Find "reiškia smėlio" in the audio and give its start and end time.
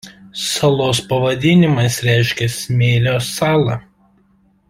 2.09-3.15